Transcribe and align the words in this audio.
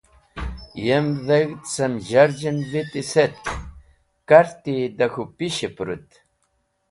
Yem 0.85 1.07
dheg̃hd 1.27 1.61
cem 1.73 1.93
zharzh 2.07 2.45
en 2.49 2.59
viti 2.71 3.03
setk 3.11 3.45
karti 4.29 4.75
da 4.97 5.07
k̃hũ 5.13 5.27
pish-e 5.37 5.69
pũrũt. 5.75 6.09